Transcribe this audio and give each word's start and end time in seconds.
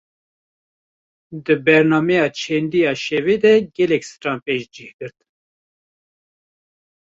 Di 1.43 1.55
bernameya 1.65 2.27
çandî 2.39 2.79
ya 2.85 2.93
şevê 3.05 3.35
de 3.43 3.53
gelek 3.77 4.03
stranbêj 4.13 4.61
cih 4.73 4.91
girtin 4.97 5.31